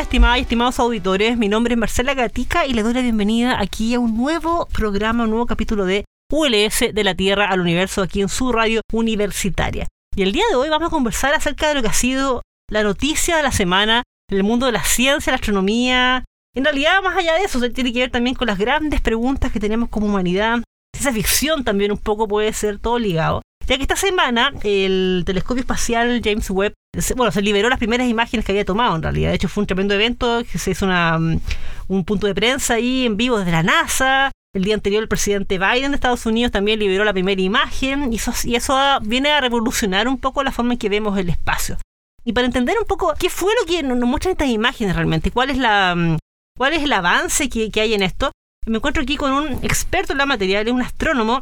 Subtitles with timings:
[0.00, 1.36] Estimadas y estimados auditores.
[1.36, 5.24] Mi nombre es Marcela Gatica y les doy la bienvenida aquí a un nuevo programa,
[5.24, 9.88] un nuevo capítulo de ULS de la Tierra al Universo aquí en su radio universitaria.
[10.16, 12.82] Y el día de hoy vamos a conversar acerca de lo que ha sido la
[12.82, 16.24] noticia de la semana en el mundo de la ciencia, la astronomía.
[16.54, 19.60] En realidad, más allá de eso, tiene que ver también con las grandes preguntas que
[19.60, 20.62] tenemos como humanidad.
[20.98, 23.42] Esa ficción también un poco puede ser todo ligado.
[23.70, 26.74] Ya que esta semana el telescopio espacial James Webb,
[27.14, 29.28] bueno, se liberó las primeras imágenes que había tomado en realidad.
[29.28, 31.40] De hecho, fue un tremendo evento, se hizo una, mm,
[31.86, 34.32] un punto de prensa ahí en vivo desde la NASA.
[34.52, 38.16] El día anterior el presidente Biden de Estados Unidos también liberó la primera imagen y
[38.16, 41.78] eso, y eso viene a revolucionar un poco la forma en que vemos el espacio.
[42.24, 45.48] Y para entender un poco qué fue lo que nos muestran estas imágenes realmente, cuál
[45.48, 46.16] es, la, mm,
[46.58, 48.32] cuál es el avance que, que hay en esto,
[48.66, 51.40] me encuentro aquí con un experto en la materia, un astrónomo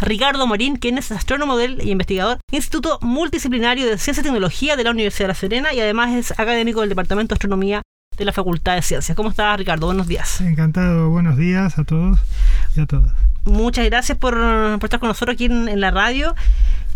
[0.00, 4.84] Ricardo Morín, quien es astrónomo del y investigador Instituto Multidisciplinario de Ciencia y Tecnología de
[4.84, 7.82] la Universidad de La Serena y además es académico del Departamento de Astronomía
[8.16, 9.16] de la Facultad de Ciencias.
[9.16, 9.86] ¿Cómo estás, Ricardo?
[9.86, 10.40] Buenos días.
[10.40, 12.18] Encantado, buenos días a todos
[12.76, 13.12] y a todas.
[13.44, 14.34] Muchas gracias por,
[14.82, 16.34] estar con nosotros aquí en, la radio.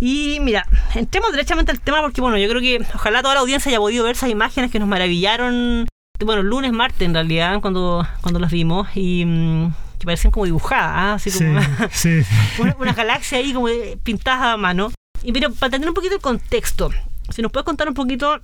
[0.01, 3.69] Y mira, entremos directamente al tema porque, bueno, yo creo que ojalá toda la audiencia
[3.71, 5.87] haya podido ver esas imágenes que nos maravillaron,
[6.25, 8.89] bueno, lunes, martes en realidad, cuando, cuando las vimos.
[8.95, 11.15] Y mm, que parecen como dibujadas, ¿ah?
[11.15, 11.51] así como
[12.79, 13.69] una, galaxia ahí como
[14.03, 14.93] pintada a mano.
[15.23, 16.91] Y pero para tener un poquito el contexto,
[17.31, 18.41] si nos puedes contar un poquito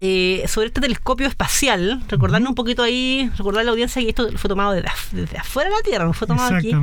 [0.00, 4.28] eh, sobre este telescopio espacial, recordarnos un poquito ahí, recordar a la audiencia que esto
[4.36, 6.74] fue tomado desde, afuera de la Tierra, no fue tomado aquí.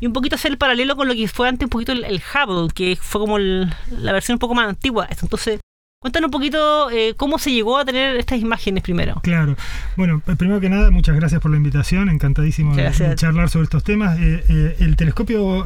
[0.00, 2.72] Y un poquito hacer el paralelo con lo que fue antes un poquito el, Hubble,
[2.72, 5.08] que fue como la versión un poco más antigua.
[5.10, 5.60] Entonces,
[6.00, 9.20] Cuéntanos un poquito eh, cómo se llegó a tener estas imágenes primero.
[9.20, 9.56] Claro.
[9.96, 12.08] Bueno, primero que nada, muchas gracias por la invitación.
[12.08, 14.16] Encantadísimo de, charlar sobre estos temas.
[14.20, 15.64] Eh, eh, el telescopio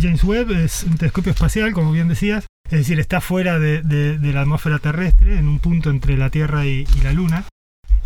[0.00, 2.46] James Webb es un telescopio espacial, como bien decías.
[2.66, 6.86] Es decir, está fuera de, la atmósfera terrestre, en un punto entre la Tierra y,
[7.02, 7.44] la Luna.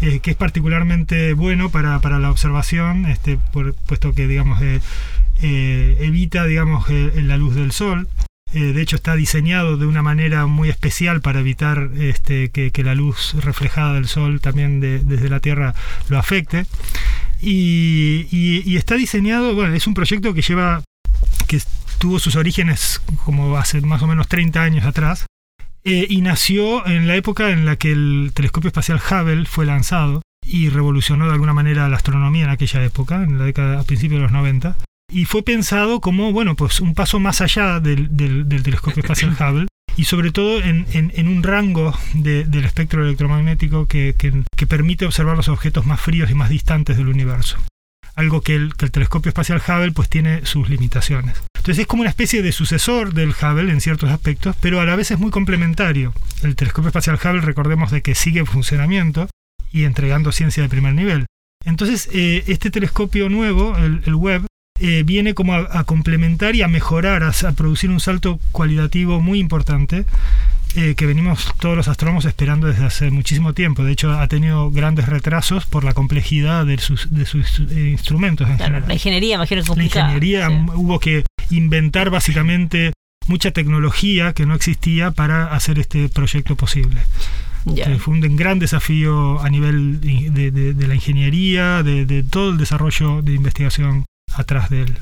[0.00, 3.38] que es particularmente bueno para, la observación, este,
[3.86, 4.62] puesto que digamos
[5.40, 8.08] evita digamos la luz del sol
[8.54, 12.94] eh, de hecho está diseñado de una manera muy especial para evitar este, que, la
[12.94, 15.74] luz reflejada del sol también desde la Tierra
[16.08, 16.66] lo afecte.
[17.40, 20.82] Y, está diseñado, bueno, es un proyecto que lleva,
[21.46, 21.60] que
[21.98, 25.26] tuvo sus orígenes como hace más o menos 30 años atrás,
[25.84, 30.22] eh, y nació en la época en la que el telescopio espacial Hubble fue lanzado
[30.44, 34.20] y revolucionó de alguna manera la astronomía en aquella época, en la década a principios
[34.20, 34.76] de los 90
[35.10, 38.08] y fue pensado como, bueno, pues un paso más allá del,
[38.62, 40.86] telescopio espacial Hubble y sobre todo en,
[41.28, 44.14] un rango del espectro electromagnético que,
[44.68, 47.56] permite observar los objetos más fríos y más distantes del universo.
[48.14, 51.42] Algo que el, telescopio espacial Hubble pues tiene sus limitaciones.
[51.56, 54.94] Entonces es como una especie de sucesor del Hubble en ciertos aspectos, pero a la
[54.94, 56.12] vez es muy complementario.
[56.42, 59.28] El telescopio espacial Hubble, recordemos de que sigue en funcionamiento
[59.72, 61.26] y entregando ciencia de primer nivel.
[61.64, 64.46] Entonces, eh, este telescopio nuevo, el, el Webb,
[64.80, 70.04] eh, viene como a, complementar y a mejorar, a, producir un salto cualitativo muy importante
[70.76, 73.82] eh, que venimos todos los astrónomos esperando desde hace muchísimo tiempo.
[73.82, 78.48] De hecho, ha tenido grandes retrasos por la complejidad de sus, de sus eh, instrumentos.
[78.48, 82.92] la ingeniería, imagino que La ingeniería hubo que inventar básicamente
[83.26, 87.00] mucha tecnología que no existía para hacer este proyecto posible.
[87.98, 93.32] fue un gran desafío a nivel de, de la ingeniería, de, todo el desarrollo de
[93.32, 94.04] investigación
[94.36, 94.98] atrás de él.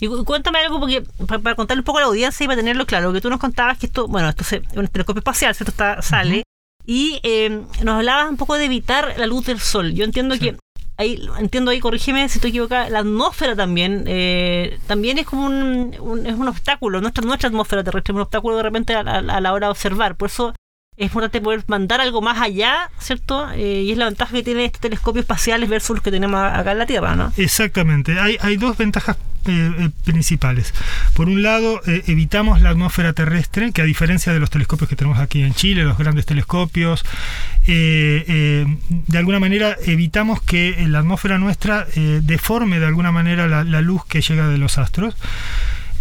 [0.00, 3.12] Y cuéntame algo, porque para, contarle un poco a la audiencia y para tenerlo claro,
[3.12, 5.70] que tú nos contabas que esto, bueno, esto es un telescopio espacial, ¿cierto?
[5.70, 6.44] Está, sale.
[6.86, 9.94] Y eh, nos hablabas un poco de evitar la luz del sol.
[9.94, 10.56] Yo entiendo que
[10.96, 16.26] ahí, entiendo ahí, corrígeme si estoy equivocada, la atmósfera también, eh, también es como un,
[16.26, 19.52] es un obstáculo, nuestra, nuestra atmósfera terrestre es un obstáculo de repente a, a la
[19.52, 20.16] hora de observar.
[20.16, 20.54] Por eso
[20.96, 23.50] es importante poder mandar algo más allá, ¿cierto?
[23.50, 26.72] Eh, y es la ventaja que tiene este telescopio espacial versus los que tenemos acá
[26.72, 27.32] en la Tierra, ¿no?
[27.36, 28.18] Exactamente.
[28.20, 29.16] Hay, hay dos ventajas
[30.04, 30.72] principales.
[31.12, 35.18] Por un lado, evitamos la atmósfera terrestre, que a diferencia de los telescopios que tenemos
[35.18, 37.04] aquí en Chile, los grandes telescopios,
[37.66, 38.64] de
[39.12, 41.86] alguna manera evitamos que la atmósfera nuestra
[42.22, 45.14] deforme de alguna manera la, la luz que llega de los astros.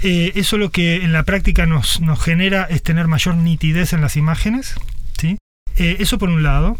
[0.05, 4.01] Eh, eso lo que en la práctica nos, nos, genera es tener mayor nitidez en
[4.01, 4.75] las imágenes.
[5.17, 5.37] ¿sí?
[5.77, 6.77] Eh, eso por un lado.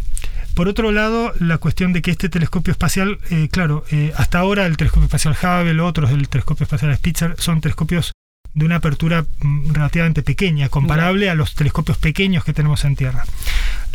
[0.55, 3.85] Por otro lado, la cuestión de que este telescopio espacial, eh, claro,
[4.15, 8.11] hasta ahora el telescopio espacial Hubble, otros del telescopio espacial Spitzer, son telescopios
[8.53, 13.23] de una apertura mm, relativamente pequeña, comparable a los telescopios pequeños que tenemos en Tierra.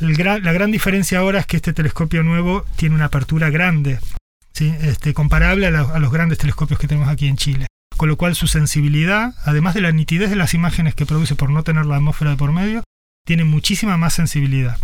[0.00, 4.00] la gran diferencia ahora es que este telescopio nuevo tiene una apertura grande,
[4.52, 4.74] ¿sí?
[4.80, 8.46] este, comparable a los grandes telescopios que tenemos aquí en Chile con lo cual su
[8.46, 12.30] sensibilidad, además de la nitidez de las imágenes que produce por no tener la atmósfera
[12.30, 12.82] de por medio,
[13.26, 14.78] tiene muchísima más sensibilidad.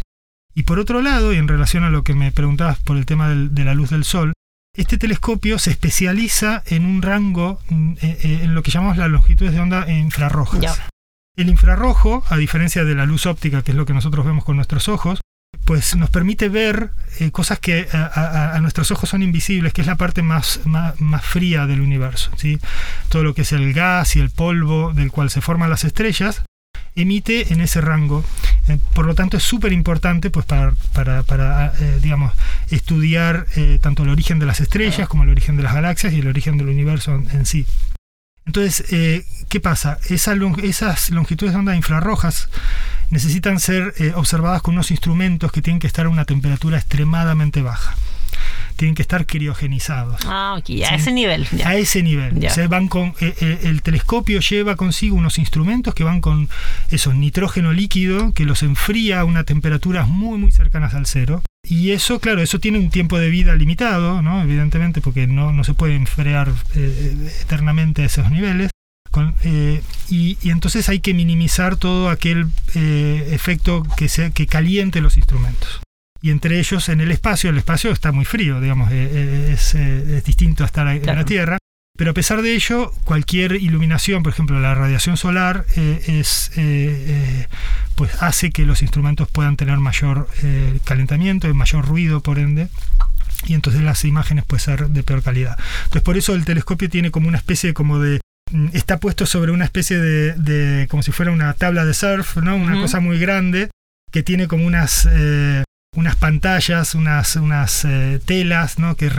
[0.55, 3.31] Y por otro lado, y en relación a lo que me preguntabas por el tema
[3.31, 4.35] de la luz del sol,
[4.77, 9.09] este telescopio se especializa en un rango, mm, eh, eh, en lo que llamamos las
[9.09, 10.83] longitudes de onda infrarrojas.
[11.37, 14.57] El infrarrojo, a diferencia de la luz óptica, que es lo que nosotros vemos con
[14.57, 15.21] nuestros ojos,
[15.65, 16.91] pues nos permite ver
[17.21, 21.67] eh, cosas que a, nuestros ojos son invisibles, que es la parte más, más, fría
[21.67, 22.31] del universo.
[22.37, 22.59] ¿sí?
[23.09, 26.43] Todo lo que es el gas y el polvo del cual se forman las estrellas,
[26.95, 28.25] emite en ese rango.
[28.69, 32.33] Eh, por lo tanto, es súper importante pues, para, para, eh, digamos,
[32.71, 33.47] estudiar
[33.81, 36.59] tanto el origen de las estrellas como el origen de las galaxias y el origen
[36.59, 37.67] del universo en, sí.
[38.47, 39.99] Entonces, ¿qué pasa?
[40.09, 42.49] esas longitudes de onda infrarrojas
[43.11, 47.63] necesitan ser eh, observadas con unos instrumentos que tienen que estar a una temperatura extremadamente
[47.63, 47.95] baja.
[48.77, 50.21] Tienen que estar criogenizados.
[50.27, 51.47] Ah, ok, a ese nivel.
[51.65, 52.41] A ese nivel.
[52.69, 56.49] van con, eh, eh, el telescopio lleva consigo unos instrumentos que van con
[56.91, 61.43] eso, nitrógeno líquido, que los enfría a una temperaturas muy, muy cercanas al cero.
[61.67, 64.43] Y eso, claro, eso tiene un tiempo de vida limitado, ¿no?
[64.43, 68.71] evidentemente, porque no, no se puede enfriar eternamente a esos niveles.
[69.45, 75.17] Eh, y, entonces hay que minimizar todo aquel eh, efecto que, sea, que caliente los
[75.17, 75.81] instrumentos.
[76.25, 80.63] Y entre ellos en el espacio, el espacio está muy frío, digamos, eh, es, distinto
[80.63, 81.59] a estar en la Tierra.
[81.97, 86.51] Pero a pesar de ello, cualquier iluminación, por ejemplo, la radiación solar, es,
[87.95, 90.29] pues hace que los instrumentos puedan tener mayor
[90.85, 92.69] calentamiento y mayor ruido, por ende
[93.47, 95.59] y entonces las imágenes pueden ser de peor calidad.
[95.85, 98.21] Entonces por eso el telescopio tiene como una especie como de
[98.55, 102.57] Mm, está puesto sobre una especie de, como si fuera una tabla de surf, ¿no?
[102.57, 103.71] Una cosa muy grande
[104.13, 108.97] que tiene como unas eh, unas pantallas, unas, unas eh, telas ¿no?
[108.97, 109.11] que,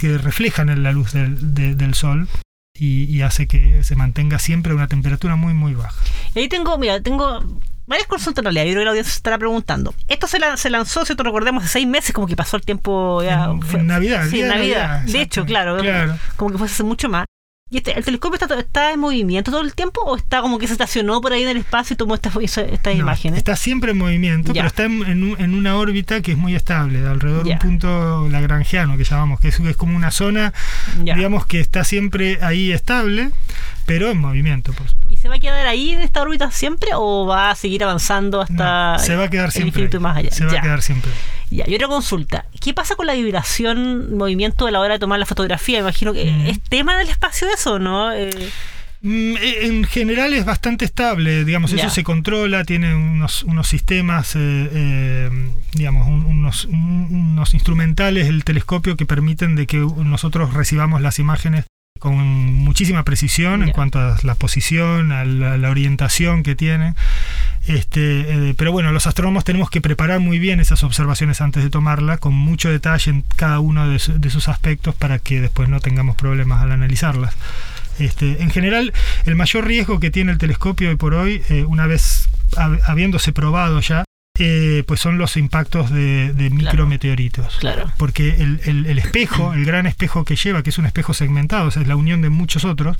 [0.00, 2.28] que reflejan la luz del, del sol
[2.74, 6.00] y, y, hace que se mantenga siempre a una temperatura muy muy baja.
[6.34, 7.42] Y ahí tengo, mira, tengo
[7.88, 8.64] varias consultas en realidad.
[8.64, 9.94] Yo creo que la audiencia se estará preguntando.
[10.06, 13.22] Esto se, se lanzó, si te recordemos, hace seis meses, como que pasó el tiempo
[13.22, 13.46] ya.
[13.46, 14.26] En, Navidad.
[14.30, 15.00] Sí, en Navidad.
[15.02, 17.24] de hecho, claro, claro, Como que fue hace mucho más.
[17.70, 20.66] ¿Y este, el telescopio está, está, en movimiento todo el tiempo o está como que
[20.66, 23.38] se estacionó por ahí en el espacio y tomó estas esta imágenes?
[23.38, 27.52] Está siempre en movimiento, pero está en, una órbita que es muy estable, alrededor de
[27.52, 30.54] un punto lagrangiano que llamamos, que es, es como una zona,
[30.96, 33.30] digamos, que está siempre ahí estable,
[33.84, 35.07] pero en movimiento, por supuesto.
[35.18, 38.40] ¿Y se va a quedar ahí en esta órbita siempre o va a seguir avanzando
[38.40, 40.30] hasta se va a quedar siempre infinito y más allá?
[40.30, 41.10] Se va a quedar siempre.
[41.50, 42.44] Ya, y otra consulta.
[42.60, 45.80] ¿Qué pasa con la vibración, movimiento a la hora de tomar la fotografía?
[45.80, 46.46] Imagino que mm.
[46.46, 48.12] es tema del espacio eso, ¿no?
[48.12, 48.30] Eh,
[49.02, 54.34] mm, eh, en general es bastante estable, digamos, eso se controla, tiene unos, unos sistemas,
[54.36, 55.30] eh,
[55.72, 61.64] digamos, unos, unos instrumentales, el telescopio que permiten de que nosotros recibamos las imágenes
[61.98, 66.94] con muchísima precisión en cuanto a la posición, a la, orientación que tiene.
[67.66, 71.70] Este, eh, pero bueno, los astrónomos tenemos que preparar muy bien esas observaciones antes de
[71.70, 76.16] tomarla, con mucho detalle en cada uno de, sus aspectos para que después no tengamos
[76.16, 77.34] problemas al analizarlas.
[77.98, 78.92] Este, en general,
[79.26, 82.28] el mayor riesgo que tiene el telescopio hoy por hoy, eh, una vez
[82.86, 84.04] habiéndose probado ya,
[84.38, 87.56] eh, pues son los impactos de, micrometeoritos.
[87.58, 87.90] Claro.
[87.98, 91.96] Porque el, espejo, el gran espejo que lleva, que es un espejo segmentado, es la
[91.96, 92.96] unión de muchos otros,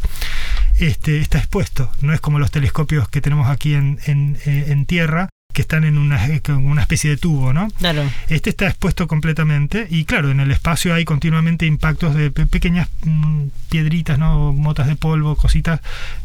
[0.79, 1.91] este, está expuesto.
[2.01, 5.83] No es como los telescopios que tenemos aquí en, en, eh, en Tierra, que están
[5.83, 7.67] en una, una, especie de tubo, ¿no?
[7.81, 8.09] Claro.
[8.29, 13.47] Este está expuesto completamente y claro, en el espacio hay continuamente impactos de pequeñas mm,
[13.69, 14.53] piedritas, ¿no?
[14.53, 15.81] Motas de polvo, cositas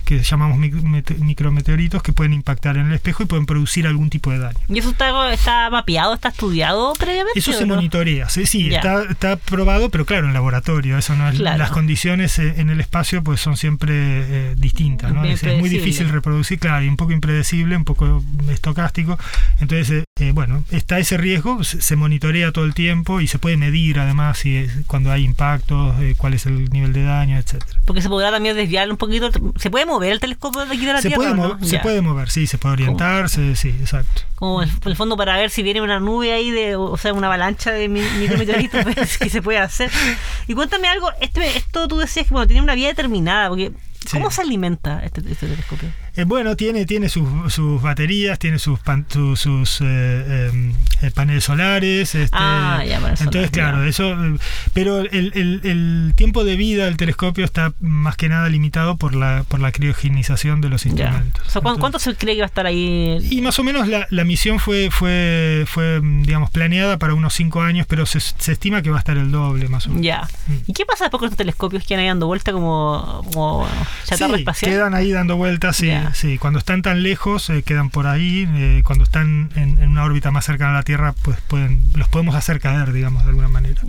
[0.06, 4.38] que llamamos micrometeoritos que pueden impactar en el espejo y pueden producir algún tipo de
[4.38, 4.60] daño.
[4.68, 7.40] ¿Y eso está, está mapeado, está estudiado previamente?
[7.40, 10.98] Eso se monitorea, sí, sí está, está, probado, pero claro, en laboratorio.
[10.98, 15.26] Eso no es, Las condiciones eh, en el espacio pues son siempre eh, distintas, ¿no?
[15.26, 19.18] Es, muy difícil reproducir, claro, y un poco impredecible, un poco estocástico.
[19.60, 23.40] Entonces, eh, eh, bueno, está ese riesgo, se, se monitorea todo el tiempo y se
[23.40, 27.38] puede medir además si es- cuando hay impactos, eh, cuál es el nivel de daño,
[27.38, 27.80] etcétera.
[27.86, 29.30] Porque se podrá también desviar un poquito.
[29.58, 31.34] ¿Se puede mover el telescopio de aquí de la Se Tierra?
[31.34, 31.60] puede, no?
[31.60, 31.82] se Ya.
[31.82, 34.22] puede mover, sí, se puede orientar, se- sí, exacto.
[34.36, 37.28] Como en el fondo para ver si viene una nube ahí de, o sea, una
[37.28, 38.86] avalancha de mi- micrometeoritos,
[39.20, 39.90] que se puede hacer.
[40.48, 43.72] Y cuéntame algo, este, esto tú decías que bueno, tiene una vida determinada, porque
[44.12, 44.36] ¿cómo Sí.
[44.38, 45.90] se alimenta este, este telescopio?
[46.16, 51.12] Eh, bueno, tiene, tiene sus, sus baterías, tiene sus, pan- su- sus eh, eh, eh,
[51.12, 52.14] paneles solares.
[52.16, 53.90] este, Ah, ya, entonces, claro, ya.
[53.90, 54.16] eso.
[54.74, 59.16] Pero el, el- el tiempo de vida del telescopio está más que nada limitado por
[59.16, 61.42] la, por la criogenización de los instrumentos.
[61.48, 63.18] O sea, ¿cuán- Entonces- ¿cuánto se cree que va a estar ahí?
[63.32, 67.62] y más o menos la, la misión fue, fue, fue, digamos, planeada para unos cinco
[67.62, 70.06] años, pero se, se estima que va a estar el doble, más o menos.
[70.06, 70.28] Ya.
[70.48, 70.54] Mm.
[70.68, 73.68] ¿Y qué pasa después con estos telescopios que van ahí dando vuelta como, como
[74.06, 74.72] chatarra Sí, espacial?
[74.72, 75.76] quedan ahí dando vueltas,
[76.14, 76.38] sí.
[76.40, 78.48] Cuando están tan lejos, eh, quedan por ahí.
[78.54, 82.08] eh, cuando están en, en una órbita más cercana a la Tierra, pues pueden, los
[82.08, 83.82] podemos hacer caer, digamos, de alguna manera.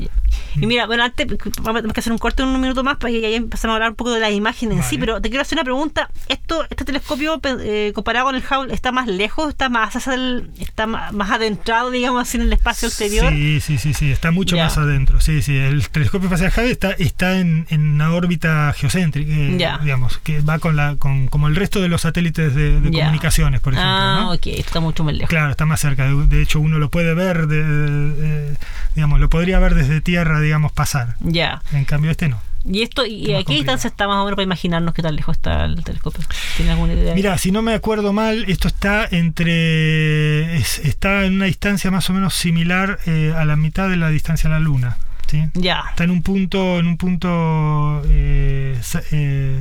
[0.57, 1.27] Y mira, bueno, antes
[1.63, 3.91] vamos a hacer un corte de un minuto más para que ahí empezamos a hablar
[3.91, 6.09] un poco de la imagen en sí, pero te quiero hacer una pregunta.
[6.29, 10.51] Esto, este telescopio eh, comparado con el Hubble está más lejos, está más hacia el-
[10.61, 13.31] está más adentrado, digamos así, en el espacio exterior.
[13.33, 14.65] Sí, sí, sí, sí, está mucho Ya.
[14.65, 15.21] más adentro.
[15.21, 19.79] Sí, sí, el telescopio espacial Hubble está, está en, en una órbita geocéntrica, eh, Ya.
[19.83, 23.73] digamos, que va con la, con, como el resto de los satélites de, comunicaciones, por
[23.75, 23.91] ejemplo.
[23.93, 24.33] ah, ¿no?
[24.33, 25.29] ok, está mucho más lejos.
[25.31, 26.05] Claro, está más cerca.
[26.05, 28.57] De, de hecho, uno lo puede ver, de, de-
[28.95, 31.17] digamos, lo podría ver desde tierra, digamos, pasar.
[31.21, 31.63] Ya.
[31.73, 32.41] En cambio, este no.
[32.67, 35.15] ¿Y esto y Es a qué distancia está más o menos para imaginarnos qué tan
[35.15, 36.25] lejos está el telescopio?
[36.57, 37.15] ¿Tienes alguna idea?
[37.15, 40.57] Mira, si no me acuerdo mal, esto está entre.
[40.57, 44.09] es- está en una distancia más o menos similar eh, a la mitad de la
[44.09, 44.97] distancia a la Luna.
[45.27, 45.45] ¿sí?
[45.55, 45.85] Ya.
[45.91, 48.79] Está en un punto, en un punto eh,
[49.13, 49.61] eh,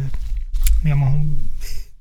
[0.81, 1.25] digamos,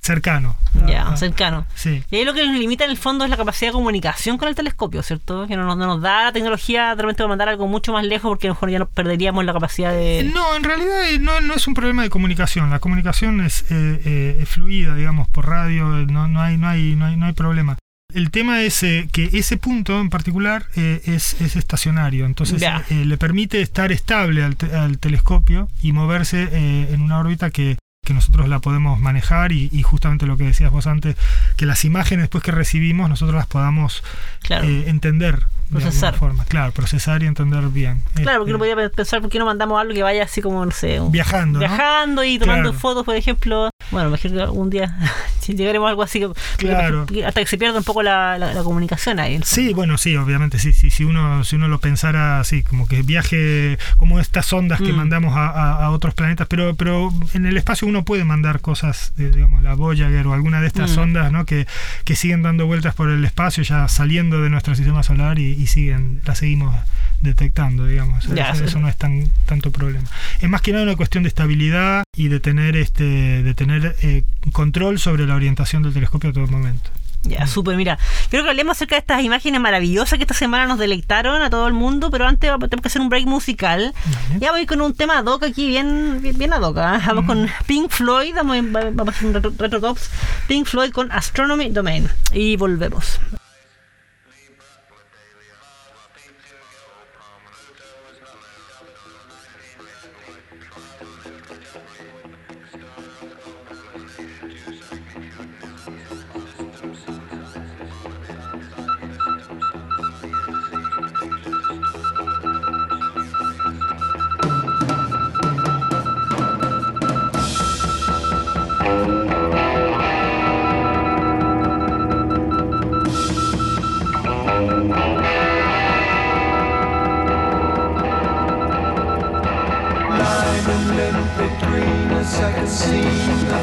[0.03, 0.57] cercano.
[0.87, 1.65] Ya, Ah, cercano.
[1.75, 2.03] Sí.
[2.11, 4.49] Y ahí lo que nos limita en el fondo es la capacidad de comunicación con
[4.49, 5.47] el telescopio, ¿cierto?
[5.47, 8.05] Que no nos, no nos da la tecnología de repente para mandar algo mucho más
[8.05, 10.31] lejos porque a lo mejor ya no perderíamos la capacidad de...
[10.35, 12.71] No, en realidad eh, no, no es un problema de comunicación.
[12.71, 16.69] La comunicación es, eh, eh, es fluida, digamos, por radio, eh, no, no, hay, no,
[16.69, 17.77] hay, no, hay, no hay problema.
[18.15, 23.05] El tema es eh, que ese punto en particular eh, es, es estacionario, entonces eh,
[23.07, 27.79] le permite estar estable al, te- al telescopio y moverse eh, en una órbita que,
[28.05, 31.15] que nosotros la podemos manejar y, y justamente lo que decías vos antes,
[31.57, 34.03] que las imágenes después que recibimos nosotros las podamos
[34.41, 34.67] Claro.
[34.67, 35.39] eh, entender
[35.71, 36.15] de Procesar.
[36.15, 36.45] alguna forma.
[36.47, 38.03] Claro, procesar y entender bien.
[38.17, 40.65] Claro, porque Este, uno podría pensar por qué no mandamos algo que vaya así como,
[40.67, 41.61] no sé, un- viajando.
[41.61, 41.67] ¿no?
[41.67, 42.79] viajando y tomando Claro.
[42.81, 43.71] fotos, por ejemplo.
[43.93, 44.97] Bueno, imagino que algún día
[45.47, 46.33] llegaremos a algo así, que-
[46.67, 47.07] Claro.
[47.27, 49.39] hasta que se pierda un poco la, la- la comunicación ahí.
[49.45, 53.03] Sí, bueno, sí, obviamente, sí, sí, si uno, si uno lo pensara así, como que
[53.03, 54.97] viaje, como estas ondas que Mm.
[54.97, 59.13] mandamos a, a- a otros planetas, pero, pero en el espacio uno puede mandar cosas,
[59.17, 61.01] de, digamos, la Voyager o alguna de estas Mm.
[61.01, 61.45] ondas, ¿no?
[61.47, 61.67] Que,
[62.05, 65.67] que siguen dando vueltas por el espacio, ya saliendo de nuestro sistema solar y, y
[65.67, 66.75] siguen, las seguimos
[67.21, 68.27] detectando, digamos.
[68.35, 68.65] Ya, eso, sí.
[68.65, 70.09] eso no es tan tanto problema.
[70.41, 73.05] Es más que nada una cuestión de estabilidad y de tener este,
[73.43, 76.91] de tener eh, control sobre la orientación del telescopio a todo momento.
[77.25, 77.99] Ya, súper, mira.
[78.31, 81.69] Quiero que hablemos acerca de estas imágenes maravillosas que esta semana nos deleitaron a todo
[81.69, 83.95] el mundo, pero antes tenemos que hacer un break musical.
[84.05, 84.41] Vale.
[84.41, 86.79] Ya voy con un tema ad hoc aquí, bien, bien, bien ad hoc.
[86.79, 87.01] ¿ah?
[87.07, 90.11] Vamos con Pink Floyd, vamos, vamos a hacer un retro, retro tops.
[90.49, 92.09] Pink Floyd con Astronomy Domain.
[92.33, 93.21] Y volvemos.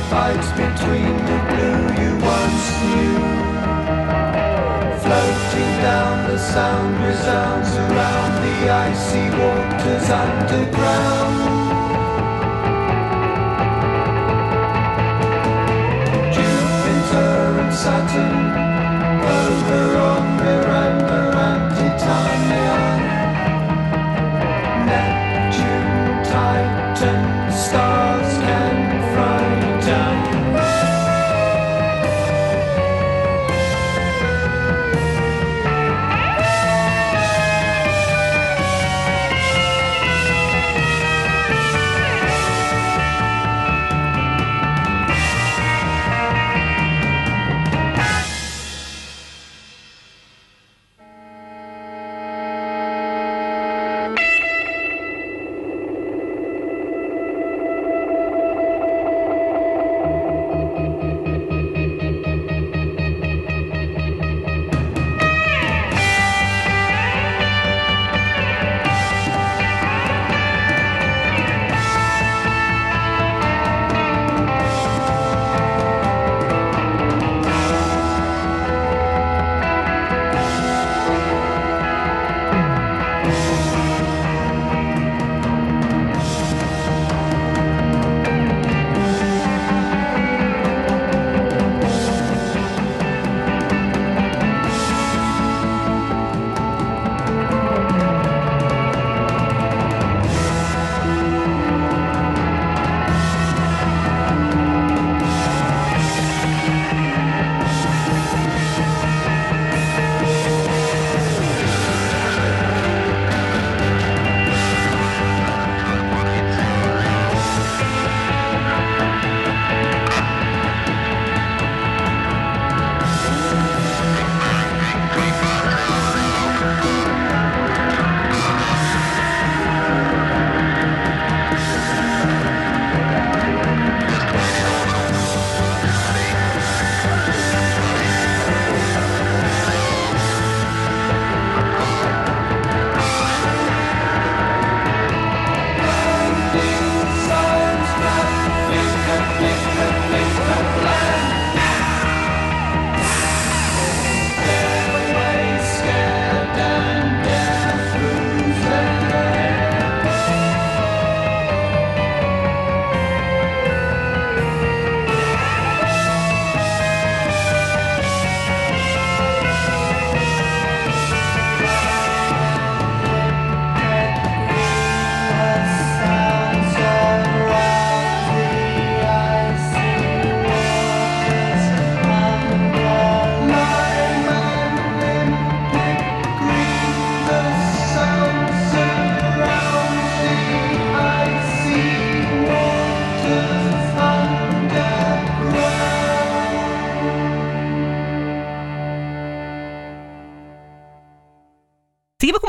[0.10, 3.20] Fights between the blue you once knew.
[5.04, 11.59] Floating down the sound resounds around the icy waters underground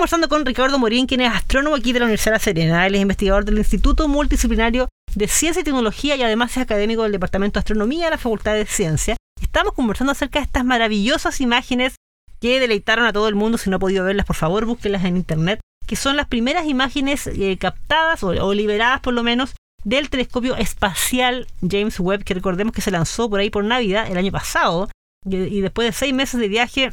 [0.00, 2.86] conversando con Ricardo Morín, quien es astrónomo aquí de la Universidad de Serena.
[2.86, 7.12] Él es investigador del Instituto Multidisciplinario de Ciencia y Tecnología y además es académico del
[7.12, 9.18] Departamento de Astronomía de la Facultad de Ciencia.
[9.42, 11.96] Estamos conversando acerca de estas maravillosas imágenes
[12.40, 13.58] que deleitaron a todo el mundo.
[13.58, 17.26] Si no ha podido verlas, por favor, búsquenlas en internet, que son las primeras imágenes
[17.26, 19.52] eh, captadas o, o liberadas por lo menos
[19.84, 24.16] del telescopio espacial James Webb, que recordemos que se lanzó por ahí por Navidad el
[24.16, 24.88] año pasado,
[25.26, 26.90] y después de seis meses de viaje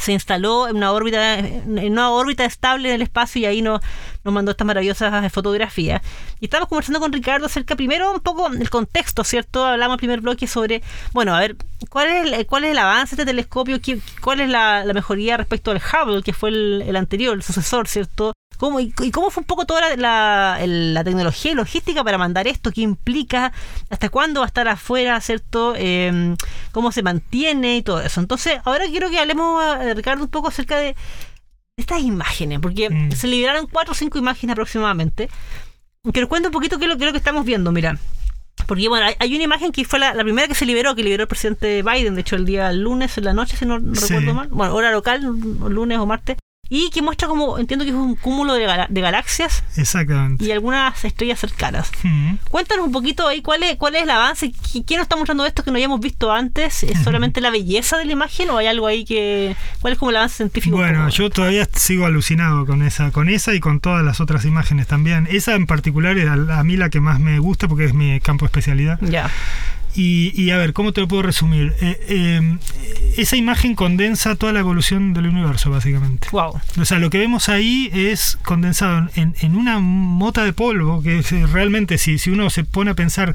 [0.00, 3.80] se instaló en una órbita en una órbita estable en el espacio y ahí nos,
[4.24, 6.02] nos mandó estas maravillosas fotografías.
[6.40, 9.64] Y estamos conversando con Ricardo acerca primero un poco del contexto, ¿cierto?
[9.64, 10.82] Hablamos el primer bloque sobre,
[11.12, 11.56] bueno, a ver,
[11.88, 13.80] ¿cuál es el, cuál es el avance de este telescopio?
[13.80, 17.42] ¿Qué- ¿Cuál es la, la mejoría respecto al Hubble, que fue el, el anterior, el
[17.42, 18.32] sucesor, ¿cierto?
[18.60, 22.04] ¿Cómo, y, y cómo fue un poco toda la, la, el- la tecnología y logística
[22.04, 22.70] para mandar esto?
[22.70, 23.52] ¿Qué implica?
[23.88, 25.72] ¿Hasta cuándo va a estar afuera, ¿cierto?
[25.78, 26.36] Eh,
[26.70, 28.20] ¿Cómo se mantiene y todo eso?
[28.20, 30.94] Entonces, ahora quiero que hablemos, eh, Ricardo, un poco acerca de
[31.78, 33.12] estas imágenes, porque Mm.
[33.12, 35.30] se liberaron cuatro o cinco imágenes aproximadamente.
[36.12, 37.96] Que nos cuente un poquito qué es lo, qué es lo que estamos viendo, mira.
[38.66, 41.02] Porque bueno, hay, hay una imagen que fue la, la primera que se liberó, que
[41.02, 43.94] liberó el presidente Biden, de hecho el día lunes en la noche, si no, no
[43.94, 44.08] Sí.
[44.12, 44.48] recuerdo mal.
[44.48, 46.36] Bueno, hora local, lunes o martes.
[46.72, 50.44] Y que muestra como, entiendo que es un cúmulo de, gala- de galaxias Exactamente.
[50.44, 51.90] y algunas estrellas cercanas.
[52.04, 52.34] Mm.
[52.48, 55.44] Cuéntanos un poquito ahí cuál es, cuál es el avance, ¿Qui- quién nos está mostrando
[55.44, 58.68] esto que no hayamos visto antes, ¿es solamente la belleza de la imagen o hay
[58.68, 60.76] algo ahí que, cuál es como el avance científico?
[60.76, 64.86] Bueno, yo todavía sigo alucinado con esa, con esa y con todas las otras imágenes
[64.86, 65.26] también.
[65.28, 68.20] Esa en particular es a, a mí la que más me gusta porque es mi
[68.20, 68.98] campo de especialidad.
[69.02, 69.28] Ya,
[70.02, 71.74] Y, y a ver, ¿cómo te lo puedo resumir?
[71.82, 72.58] Eh, eh,
[73.18, 76.28] esa imagen condensa toda la evolución del universo, básicamente.
[76.32, 76.58] wow.
[76.80, 81.18] O sea, lo que vemos ahí es condensado en, en una mota de polvo, que
[81.18, 83.34] es, eh, realmente si, si uno se pone a pensar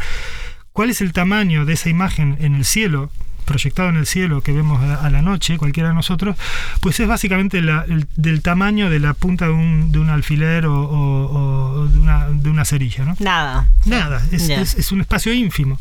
[0.73, 3.12] cuál es el tamaño de esa imagen en el cielo,
[3.45, 6.36] proyectado en el cielo que vemos a, la noche, cualquiera de nosotros,
[6.81, 10.65] pues es básicamente la- el- del tamaño de la punta de un, de un alfiler
[10.65, 13.15] o, o- o de, una, de una cerilla, ¿no?
[13.19, 13.67] Nada.
[13.86, 14.60] Nada, es, Ya.
[14.62, 15.79] es- es un espacio ínfimo.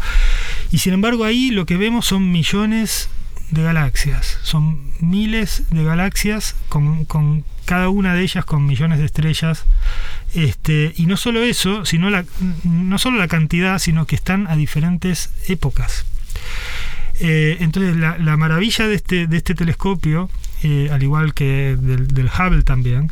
[0.71, 3.09] Y sin embargo ahí lo que vemos son millones
[3.51, 9.05] de galaxias, son miles de galaxias con, con cada una de ellas con millones de
[9.07, 9.65] estrellas.
[10.35, 12.25] Este, y no solo eso, sino la,
[12.65, 16.05] no solo la cantidad, sino que están a diferentes épocas.
[17.21, 20.29] Eh, entonces la, la maravilla de este, este telescopio,
[20.63, 23.11] eh, al igual que del, Hubble también,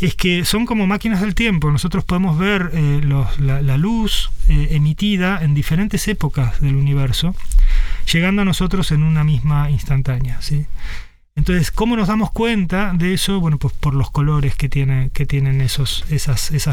[0.00, 1.70] es que son como máquinas del tiempo.
[1.70, 3.00] Nosotros podemos ver eh,
[3.38, 7.34] la, luz emitida en diferentes épocas del universo,
[8.12, 10.38] llegando a nosotros en una misma instantánea.
[11.34, 13.40] Entonces, ¿cómo nos damos cuenta de eso?
[13.40, 16.04] Bueno, pues por los colores que, tiene, que tienen esas,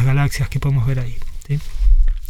[0.05, 1.17] galaxias que podemos ver ahí.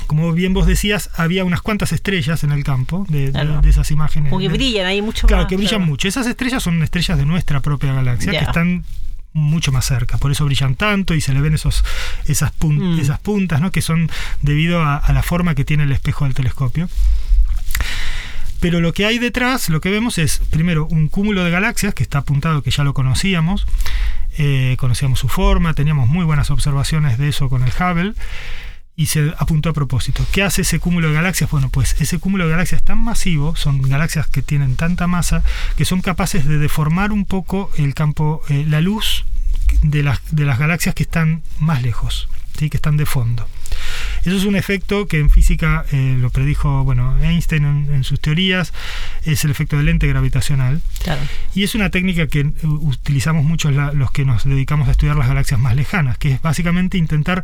[0.07, 3.61] Como bien vos decías, había unas cuantas estrellas en el campo de, de- Claro.
[3.61, 4.29] de esas imágenes.
[4.29, 5.85] Como que De- brillan ahí mucho Claro, más, que brillan claro.
[5.91, 6.07] mucho.
[6.07, 8.85] Esas estrellas son estrellas de nuestra propia galaxia, que están
[9.35, 11.83] mucho más cerca, por eso brillan tanto y se le ven esos,
[12.27, 12.99] esas, pun- Mm.
[12.99, 13.71] esas puntas, ¿no?
[13.71, 14.11] que son
[14.43, 16.87] debido a, a la forma que tiene el espejo del telescopio.
[18.59, 22.03] Pero lo que hay detrás, lo que vemos es, primero, un cúmulo de galaxias que
[22.03, 23.65] está apuntado, que ya lo conocíamos,
[24.37, 28.13] eh, conocíamos su forma, teníamos muy buenas observaciones de eso con el Hubble,
[28.95, 30.25] y se apuntó a propósito.
[30.31, 31.49] ¿Qué hace ese cúmulo de galaxias?
[31.49, 35.43] Bueno, pues ese cúmulo de galaxias tan masivo, son galaxias que tienen tanta masa,
[35.77, 39.25] que son capaces de deformar un poco el campo, eh, la luz
[39.81, 42.69] de las, de las galaxias que están más lejos, ¿sí?
[42.69, 43.47] que están de fondo.
[44.25, 48.19] Eso es un efecto que en física eh, lo predijo bueno, Einstein en, en sus
[48.19, 48.73] teorías,
[49.25, 50.81] es el efecto de lente gravitacional.
[51.03, 51.21] Claro.
[51.55, 55.15] Y es una técnica que eh, utilizamos mucho la- los que nos dedicamos a estudiar
[55.15, 57.43] las galaxias más lejanas, que es básicamente intentar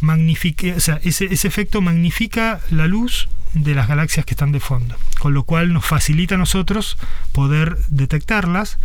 [0.00, 4.60] magnificar, o sea, ese, ese efecto magnifica la luz de las galaxias que están de
[4.60, 6.98] fondo, con lo cual nos facilita a nosotros
[7.32, 8.78] poder detectarlas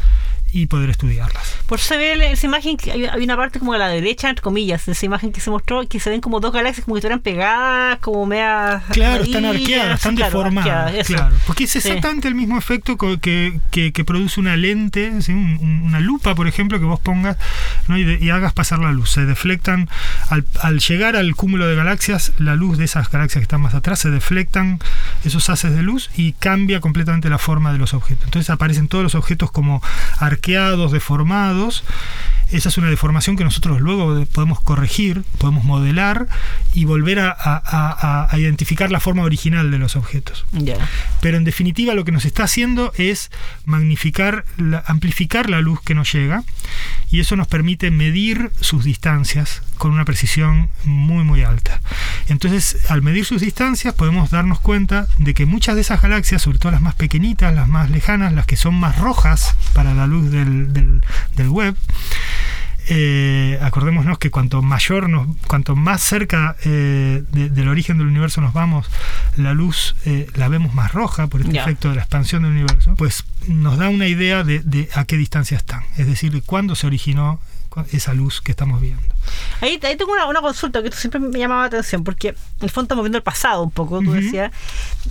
[0.54, 1.56] y poder estudiarlas.
[1.66, 4.30] Por eso se ve esa imagen que hay, hay una parte como a la derecha,
[4.30, 6.96] entre comillas, de esa imagen que se mostró, que se ven como dos galaxias como
[6.96, 8.84] que estuvieran pegadas, como media.
[8.92, 11.08] Claro, están arqueadas, están deformadas.
[11.08, 11.78] Claro, porque es Sí.
[11.80, 15.12] exactamente el mismo efecto que, que- que produce una lente,
[15.60, 17.38] una lupa, por ejemplo, que vos pongas
[17.88, 17.98] ¿no?
[17.98, 19.12] y, de- y hagas pasar la luz.
[19.12, 19.90] Se deflectan,
[20.30, 23.74] al, al llegar al cúmulo de galaxias, la luz de esas galaxias que están más
[23.74, 24.80] atrás, se deflectan
[25.24, 28.26] esos haces de luz y cambia completamente la forma de los objetos.
[28.26, 29.82] Entonces aparecen todos los objetos como
[30.20, 31.84] arqueados, deformados.
[32.52, 36.28] Esa es una deformación que nosotros luego de- podemos corregir, podemos modelar
[36.74, 40.46] y volver a, a- a- a identificar la forma original de los objetos.
[40.52, 40.76] Ya.
[41.22, 43.32] Pero en definitiva lo que nos está haciendo es
[43.66, 46.44] magnificar, la- amplificar la luz que nos llega
[47.10, 51.80] y eso nos permite medir sus distancias con una precisión muy muy alta.
[52.28, 56.60] Entonces al medir sus distancias podemos darnos cuenta de que muchas de esas galaxias, sobre
[56.60, 60.31] todo las más pequeñitas, las más lejanas, las que son más rojas para la luz
[60.32, 61.02] del, del,
[61.36, 61.76] del web,
[62.90, 68.42] eh, acordémonos que cuanto mayor, nos, cuanto más cerca eh, de- del origen del universo
[68.42, 68.88] nos vamos,
[69.38, 72.96] la luz eh, la vemos más roja por este efecto de la expansión del universo,
[72.96, 76.76] pues nos da una idea de, de a qué distancia están, es decir, de cuándo
[76.76, 77.40] se originó
[77.92, 79.02] esa luz que estamos viendo.
[79.62, 82.36] Ahí, ahí tengo una, una consulta que esto siempre me llamaba la atención, porque en
[82.62, 84.52] el fondo estamos viendo el pasado un poco, tú decías.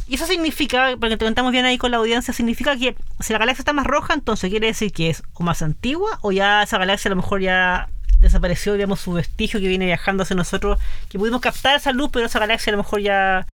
[0.07, 3.39] Y eso significa, porque te contamos bien ahí con la audiencia, significa que si la
[3.39, 6.79] galaxia está más roja, entonces quiere decir que es o más antigua, o ya esa
[6.79, 11.19] galaxia a lo mejor ya desapareció, digamos, su vestigio que viene viajando hacia nosotros, que
[11.19, 13.47] pudimos captar esa luz, pero esa galaxia a lo mejor ya,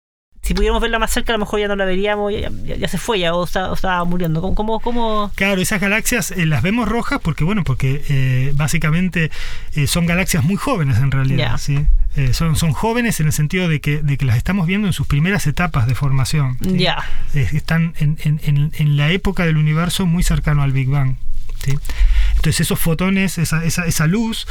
[0.46, 2.88] si pudiéramos verla más cerca, a lo mejor ya no la veríamos, ya, ya- ya
[2.88, 4.40] se fue ya, o está, o está muriendo.
[4.40, 5.32] ¿Cómo, cómo, cómo?
[5.34, 9.30] Claro, esas galaxias eh, las vemos rojas porque, bueno, porque eh, básicamente
[9.74, 11.58] eh, son galaxias muy jóvenes en realidad.
[11.58, 11.84] ¿sí?
[12.16, 14.92] Eh, son, son jóvenes en el sentido de que, de que las estamos viendo en
[14.92, 16.56] sus primeras etapas de formación.
[16.62, 16.78] ¿sí?
[16.78, 17.04] Ya.
[17.34, 21.16] Están en, en- en- en la época del universo muy cercano al Big Bang.
[21.64, 21.74] ¿sí?
[22.46, 24.46] Entonces esos fotones, esa, esa, esa luz,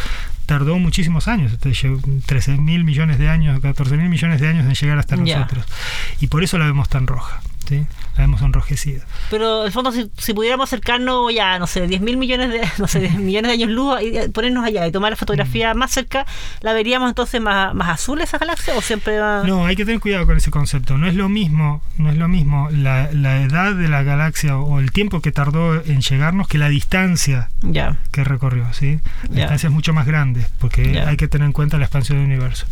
[0.45, 4.65] tardó muchísimos años, este, llegó 13 mil millones de años, 14 mil millones de años
[4.65, 5.63] en llegar hasta nosotros.
[6.19, 7.85] Y por eso la vemos tan roja, ¿sí?
[8.15, 9.03] la vemos enrojecida.
[9.29, 12.61] Pero en el fondo, si, si pudiéramos acercarnos ya, no sé, 10 mil millones de,
[12.77, 15.73] no sé, 10 millones de años luz y eh, ponernos allá y tomar la fotografía
[15.73, 15.77] Mm.
[15.77, 16.25] más cerca,
[16.61, 19.43] ¿la veríamos entonces más, más azul esa galaxia o siempre va.?
[19.43, 20.97] No, hay que tener cuidado con ese concepto.
[20.97, 24.79] No es lo mismo, no es lo mismo la, la edad de la galaxia o
[24.79, 27.97] el tiempo que tardó en llegarnos que la distancia Ya.
[28.11, 28.99] que recorrió, ¿sí?
[29.23, 29.35] La Ya.
[29.41, 31.09] distancia es mucho más grande porque Ya.
[31.09, 32.65] hay que tener en cuenta la expansión del universo.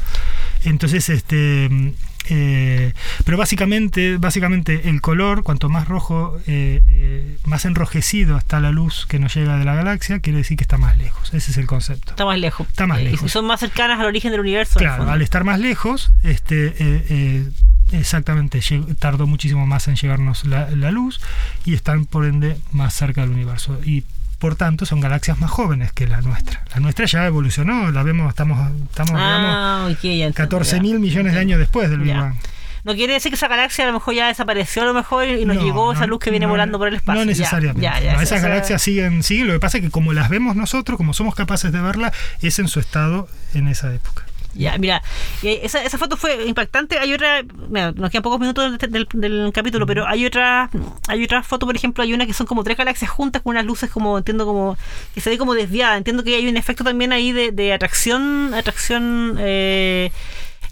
[0.63, 1.93] Entonces, este,
[2.29, 2.93] eh,
[3.25, 9.05] pero básicamente, básicamente el color, cuanto más rojo, eh, eh, más enrojecido está la luz
[9.07, 11.33] que nos llega de la galaxia, quiere decir que está más lejos.
[11.33, 12.11] Ese es el concepto.
[12.11, 12.67] Está más lejos.
[12.67, 13.23] Está más lejos.
[13.23, 14.79] Y son más cercanas al origen del universo.
[14.79, 17.45] Claro, al estar más lejos, este,
[17.91, 18.59] exactamente,
[18.99, 21.19] tardó muchísimo más en llegarnos la, la luz
[21.65, 23.79] y están por ende más cerca del universo.
[23.83, 24.03] Y
[24.43, 26.65] por tanto son galaxias más jóvenes que la nuestra.
[26.75, 30.81] La nuestra ya evolucionó, la vemos, estamos, estamos Ah, ok, ya entiendo, 14 ya.
[30.81, 32.13] mil millones de años después del Big.
[32.13, 32.35] Bang.
[32.83, 35.45] No quiere decir que esa galaxia a lo mejor ya desapareció a lo mejor y
[35.45, 37.21] nos No, llegó esa no, luz que viene no, volando por el espacio.
[37.21, 37.81] No necesariamente.
[37.81, 39.47] ya, ya, esas esa- galaxias siguen, siguen.
[39.47, 42.59] Lo que pasa es que como las vemos nosotros, como somos capaces de verla, es
[42.59, 44.25] en su estado en esa época.
[44.55, 45.01] Ya, mira,
[45.41, 46.99] esa, esa foto fue impactante.
[46.99, 50.69] Hay otra, mira, nos quedan pocos minutos del, del- del capítulo, pero hay otra,
[51.07, 53.65] hay otra foto, por ejemplo, hay una que son como tres galaxias juntas con unas
[53.65, 54.77] luces como, entiendo como,
[55.15, 55.97] que se ve como desviada.
[55.97, 59.37] Entiendo que hay un efecto también ahí de, de atracción, atracción.
[59.39, 60.11] Eh,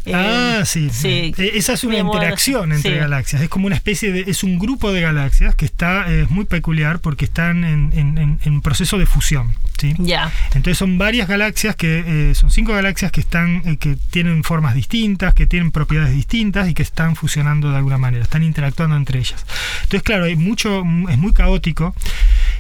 [0.06, 0.90] eh, ah, sí.
[0.92, 1.34] sí.
[1.38, 2.98] Eh, Esa es una interacción entre Sí.
[2.98, 3.42] galaxias.
[3.42, 4.22] Es como una especie de.
[4.28, 6.12] Es un grupo de galaxias que está.
[6.12, 9.54] eh, Es muy peculiar porque están en, en- en- en proceso de fusión.
[9.80, 9.96] ¿sí?
[9.98, 12.04] Ya, Entonces son varias galaxias que.
[12.32, 13.62] eh, son cinco galaxias que están.
[13.66, 17.98] eh, que tienen formas distintas, que tienen propiedades distintas y que están fusionando de alguna
[17.98, 18.24] manera.
[18.24, 19.46] Están interactuando entre ellas.
[19.84, 20.84] Entonces, claro, hay mucho.
[21.10, 21.96] Es muy caótico.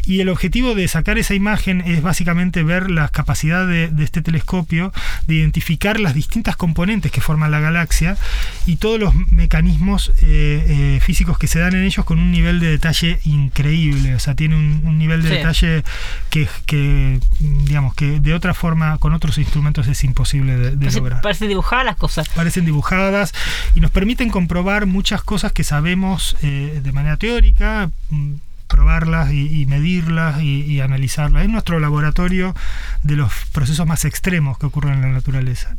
[0.05, 4.21] Y el objetivo de sacar esa imagen es básicamente ver la capacidad de, de este
[4.21, 4.91] telescopio
[5.27, 8.17] de identificar las distintas componentes que forman la galaxia
[8.65, 12.59] y todos los mecanismos eh, eh, físicos que se dan en ellos con un nivel
[12.59, 14.15] de detalle increíble.
[14.15, 15.35] O sea, tiene un, un nivel de Sí.
[15.37, 15.83] detalle
[16.29, 20.97] que, que, digamos, que de otra forma con otros instrumentos es imposible de, de parece,
[20.99, 22.27] lograr parece dibujadas las cosas.
[22.29, 23.33] parecen dibujadas
[23.75, 28.33] y nos permiten comprobar muchas cosas que sabemos eh, de manera teórica, mm,
[28.71, 31.43] probarlas y, y medirlas y, y analizarlas.
[31.43, 32.55] Es nuestro laboratorio
[33.03, 35.75] de los procesos más extremos que ocurren en la naturaleza.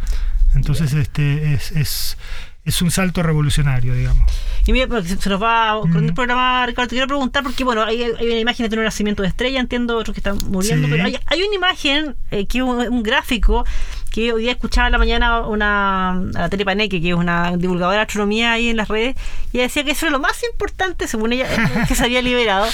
[0.55, 2.18] Entonces este es, es,
[2.64, 4.31] es un salto revolucionario, digamos.
[4.66, 7.83] Y mira, porque se nos va con el programa, Ricardo, te quiero preguntar, porque bueno,
[7.83, 10.92] hay, hay una imagen de un nacimiento de estrella, entiendo, otros que están muriendo, Sí.
[10.92, 13.64] pero hay, hay una imagen, eh, que es un, un gráfico,
[14.12, 17.57] que hoy día escuchaba en la mañana una, a la Tere Paneque, que es una
[17.57, 19.16] divulgadora de astronomía ahí en las redes,
[19.53, 21.46] y decía que eso era lo más importante, según ella,
[21.88, 22.66] que se había liberado.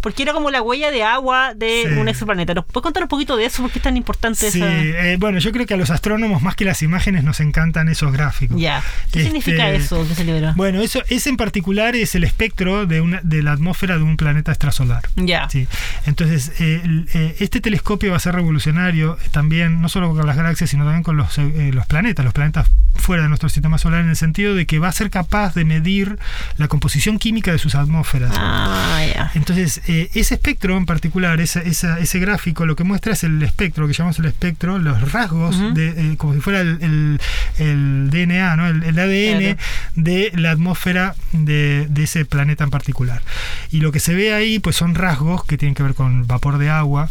[0.00, 1.94] Porque era como la huella de agua de Sí.
[1.98, 2.54] un exoplaneta.
[2.54, 3.62] ¿Nos puedes contar un poquito de eso?
[3.62, 4.72] ¿Por qué es tan importante Sí, esa.?
[4.82, 8.12] eh, bueno, yo creo que a los astrónomos más que las imágenes nos encantan esos
[8.12, 8.58] gráficos.
[8.60, 8.82] Ya.
[9.12, 10.52] ¿Qué Este, significa eso que se liberó?
[10.56, 14.16] Bueno, eso, ese en particular es el espectro de, una, de la atmósfera de un
[14.16, 15.02] planeta extrasolar.
[15.16, 15.48] ya.
[15.50, 15.66] Sí.
[16.06, 20.26] Entonces, eh, el- eh, este telescopio va a ser revolucionario eh, también, no solo con
[20.26, 23.78] las galaxias, sino también con los, eh, los planetas, los planetas fuera de nuestro sistema
[23.78, 26.18] solar, en el sentido de que va a ser capaz de medir
[26.56, 28.32] la composición química de sus atmósferas.
[28.36, 29.30] Ah, ya.
[29.34, 33.42] Entonces, eh, ese espectro en particular, esa- esa- ese gráfico, lo que muestra es el
[33.42, 37.20] espectro, que llamamos el espectro, los rasgos, de, eh, como si fuera el, el-
[37.58, 38.66] el DNA, ¿no?
[38.68, 39.58] el, el ADN Claro.
[39.96, 43.22] de la atmósfera de, de ese planeta en particular.
[43.70, 46.58] Y lo que se ve ahí pues son rasgos que tienen que ver con vapor
[46.58, 47.08] de agua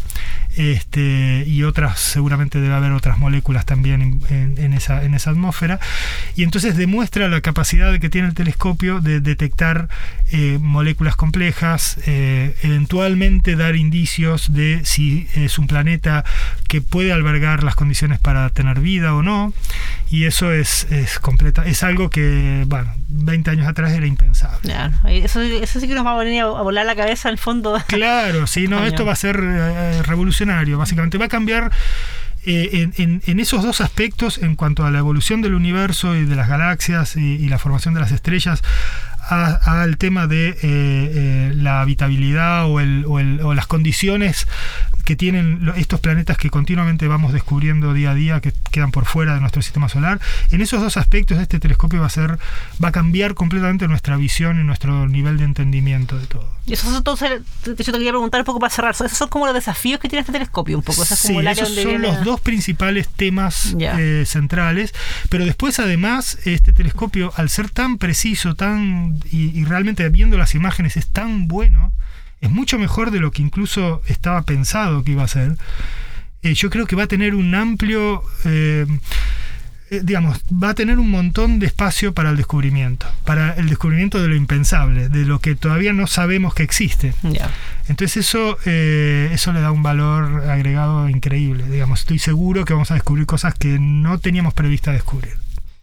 [0.60, 5.80] este, y otras, seguramente debe haber otras moléculas también en, esa, en esa atmósfera.
[6.36, 9.88] Y entonces demuestra la capacidad que tiene el telescopio de detectar
[10.32, 16.26] eh, moléculas complejas, eh, eventualmente dar indicios de si es un planeta
[16.68, 19.54] que puede albergar las condiciones para tener vida o no.
[20.10, 24.58] Y eso es, es completa, es algo que, bueno, 20 años atrás era impensable.
[24.68, 27.38] Ya, eso, eso sí que nos va a venir a, volar la cabeza en el
[27.38, 27.80] fondo.
[27.86, 31.18] Claro, sí, no, esto va a ser eh, revolucionario, básicamente.
[31.18, 31.70] Va a cambiar
[32.46, 36.48] eh, en, esos dos aspectos en cuanto a la evolución del universo y de las
[36.48, 38.62] galaxias y, la formación de las estrellas,
[39.28, 44.46] al tema de eh, eh, la habitabilidad o las condiciones
[45.10, 49.34] que tienen estos planetas que continuamente vamos descubriendo día a día que quedan por fuera
[49.34, 50.20] de nuestro sistema solar.
[50.52, 52.38] En esos dos aspectos este telescopio va a ser
[52.80, 56.48] va a cambiar completamente nuestra visión y nuestro nivel de entendimiento de todo.
[56.64, 59.46] Y eso es entonces, hecho te quería preguntar un poco para cerrar, esos son como
[59.46, 61.04] los desafíos que tiene este telescopio, un poco.
[61.04, 64.94] Sí, esos son viene- los dos principales temas eh, centrales,
[65.28, 70.54] pero después además este telescopio, al ser tan preciso, tan y, y realmente viendo las
[70.54, 71.92] imágenes es tan bueno,
[72.40, 75.56] es mucho mejor de lo que incluso estaba pensado que iba a ser.
[76.42, 78.86] Eh, yo creo que va a tener un amplio, eh,
[79.90, 84.22] eh, digamos, va a tener un montón de espacio para el descubrimiento, para el descubrimiento
[84.22, 87.12] de lo impensable, de lo que todavía no sabemos que existe.
[87.88, 91.64] Entonces eso, eh, eso le da un valor agregado increíble.
[91.68, 95.34] Digamos, estoy seguro que vamos a descubrir cosas que no teníamos prevista descubrir.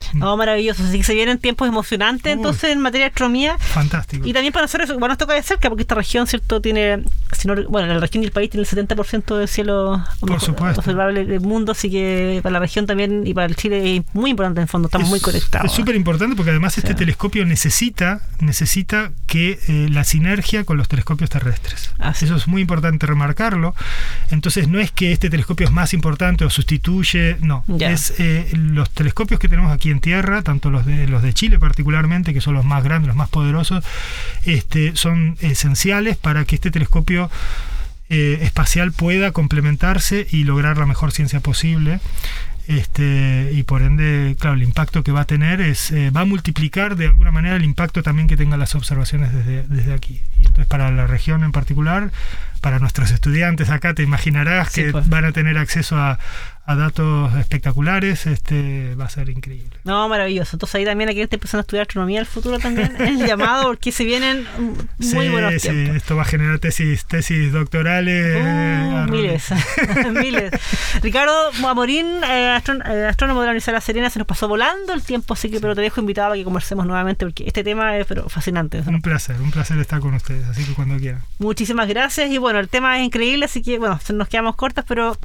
[0.13, 0.83] No, maravilloso.
[0.83, 2.31] Así que se vienen tiempos emocionantes Uy.
[2.39, 3.57] entonces en materia de astronomía.
[3.59, 4.27] Fantástico.
[4.27, 6.61] Y también para nosotros, bueno, nos toca de cerca, porque esta región, ¿cierto?
[6.61, 10.39] Tiene, si no- bueno, la región y el país tiene el 70% del cielo Por
[10.41, 10.79] supuesto.
[10.79, 14.31] observable del mundo, así que para la región también y para el Chile es muy
[14.31, 15.69] importante en el fondo, estamos muy conectados.
[15.71, 16.95] Es súper importante porque además este Sí.
[16.95, 21.91] telescopio necesita, necesita que eh, la sinergia con los telescopios terrestres.
[21.99, 22.25] Ah, sí.
[22.25, 23.75] Eso es muy importante remarcarlo.
[24.31, 27.63] Entonces no es que este telescopio es más importante o sustituye, no.
[27.67, 27.91] Ya.
[27.91, 31.59] Es eh, los telescopios que tenemos aquí en Tierra, tanto los de los de Chile
[31.59, 33.83] particularmente, que son los más grandes, los más poderosos,
[34.45, 37.29] este, son esenciales para que este telescopio
[38.09, 41.99] eh, espacial pueda complementarse y lograr la mejor ciencia posible.
[42.67, 46.25] Este, y por ende, claro, el impacto que va a tener es, eh, va a
[46.25, 50.21] multiplicar de alguna manera el impacto también que tengan las observaciones desde, desde aquí.
[50.37, 52.11] Y entonces para la región en particular,
[52.59, 55.07] para nuestros estudiantes acá, te imaginarás Sí, que pues.
[55.07, 56.19] van a tener acceso a,
[56.69, 59.77] a datos espectaculares, este, va a ser increíble.
[59.85, 60.57] No, maravilloso.
[60.57, 63.91] Entonces ahí también aquí está empezando a estudiar astronomía el futuro también, el llamado, porque
[63.93, 65.95] se vienen muy Sí, buenos sí, tiempos.
[65.95, 68.35] esto va a generar tesis, tesis doctorales.
[68.35, 69.49] Uh, eh, miles,
[70.21, 70.51] miles.
[71.01, 71.33] Ricardo
[71.65, 74.93] Amorín, eh, astrón- eh, astrónomo de la Universidad de La Serena, se nos pasó volando
[74.93, 77.97] el tiempo, así que pero te dejo invitado a que conversemos nuevamente porque este tema
[77.97, 78.83] es pero fascinante.
[78.85, 81.21] Un placer, un placer estar con ustedes, así que cuando quieran.
[81.39, 85.17] Muchísimas gracias y bueno, el tema es increíble, así que bueno, nos quedamos cortas, pero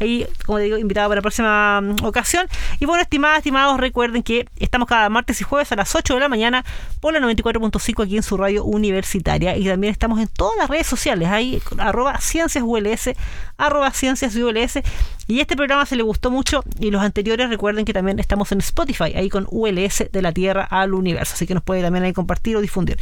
[0.00, 2.46] ahí, como te digo, invitado para la próxima mm, ocasión.
[2.80, 6.20] Y bueno, estimadas, estimados, recuerden que estamos cada martes y jueves a las 8 de
[6.20, 6.64] la mañana
[7.00, 10.86] por la 94.5 aquí en su radio universitaria y también estamos en todas las redes
[10.86, 13.10] sociales, ahí arroba ciencias ULS,
[13.58, 14.80] arroba ciencias ULS.
[15.28, 18.60] Y este programa se le gustó mucho y los anteriores recuerden que también estamos en
[18.60, 22.12] Spotify, ahí con ULS de la Tierra al Universo, así que nos puede también ahí
[22.12, 22.96] compartir o difundir.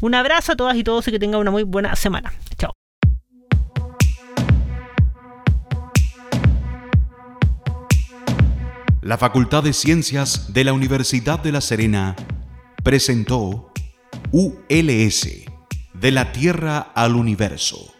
[0.00, 2.32] Un abrazo a todas y todos y que tengan una muy buena semana.
[2.58, 2.85] Chao.
[9.06, 12.16] La Facultad de Ciencias de la Universidad de La Serena
[12.82, 13.72] presentó
[14.32, 15.28] ULS,
[15.94, 17.94] de la Tierra al Universo.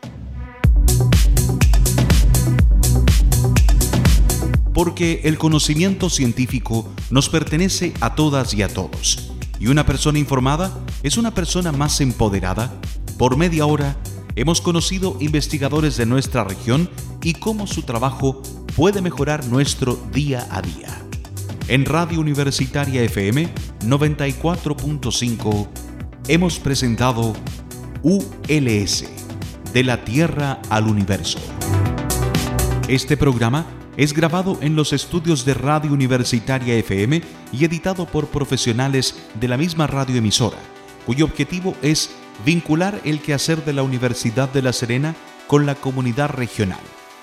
[4.75, 10.77] Porque el conocimiento científico nos pertenece a todas y a todos, y una persona informada
[11.05, 12.81] es una persona más empoderada.
[13.16, 13.97] Por media hora
[14.35, 16.90] hemos conocido investigadores de nuestra región
[17.23, 18.42] y cómo su trabajo
[18.77, 20.89] puede mejorar nuestro día a día.
[21.67, 23.49] En Radio Universitaria FM
[23.81, 25.69] 94.5
[26.29, 27.33] hemos presentado
[28.03, 29.05] ULS,
[29.73, 31.39] de la Tierra al Universo.
[32.87, 33.65] Este programa
[33.97, 39.57] es grabado en los estudios de Radio Universitaria FM y editado por profesionales de la
[39.57, 40.59] misma radioemisora,
[41.07, 42.11] cuyo objetivo es
[42.45, 46.81] vincular el quehacer de la Universidad de La Serena con la comunidad regional,